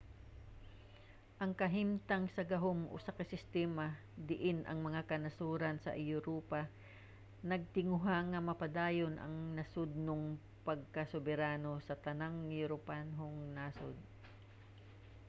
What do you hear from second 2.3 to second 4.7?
sa gahom usa ka sistema diin